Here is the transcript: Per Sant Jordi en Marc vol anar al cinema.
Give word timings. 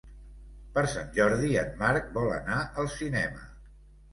Per 0.77 0.83
Sant 0.93 1.11
Jordi 1.17 1.51
en 1.65 1.69
Marc 1.83 2.09
vol 2.17 2.33
anar 2.41 2.59
al 2.85 2.91
cinema. 2.95 3.45